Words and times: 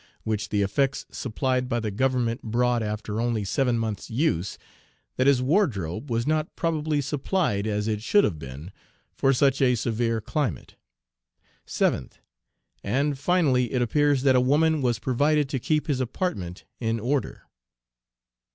which 0.23 0.49
the 0.49 0.63
effects 0.63 1.05
supplied 1.11 1.69
by 1.69 1.79
the 1.79 1.91
Government 1.91 2.41
brought 2.41 2.81
after 2.81 3.21
only 3.21 3.43
seven 3.45 3.77
months' 3.77 4.09
use, 4.09 4.57
that 5.15 5.27
his 5.27 5.43
wardrobe 5.43 6.09
was 6.09 6.25
not 6.25 6.55
probably 6.55 6.99
supplied 7.01 7.67
as 7.67 7.87
it 7.87 8.01
should 8.01 8.23
have 8.23 8.39
been 8.39 8.71
for 9.13 9.31
such 9.31 9.61
a 9.61 9.75
severe 9.75 10.19
climate. 10.19 10.75
7th. 11.67 12.13
And, 12.83 13.19
finally, 13.19 13.71
it 13.73 13.83
appears 13.83 14.23
that 14.23 14.35
a 14.35 14.41
woman 14.41 14.81
was 14.81 14.97
provided 14.97 15.47
to 15.49 15.59
keep 15.59 15.85
his 15.85 15.99
apartment 15.99 16.63
in 16.79 16.99
order. 16.99 17.43